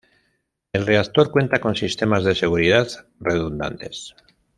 El 0.73 0.87
reactor 0.87 1.29
cuenta 1.29 1.61
con 1.61 1.75
sistemas 1.75 2.23
de 2.23 2.33
seguridad 2.33 2.87
redundantes. 3.19 4.15